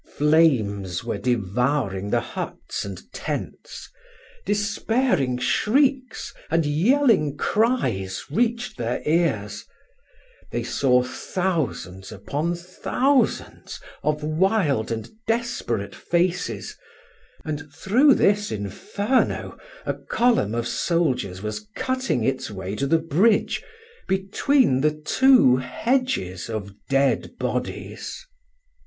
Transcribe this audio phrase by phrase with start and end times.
[0.17, 3.87] Flames were devouring the huts and tents.
[4.47, 9.63] Despairing shrieks and yelling cries reached their ears;
[10.51, 16.75] they saw thousands upon thousands of wild and desperate faces;
[17.45, 19.55] and through this inferno
[19.85, 23.63] a column of soldiers was cutting its way to the bridge,
[24.07, 28.25] between the two hedges of dead bodies.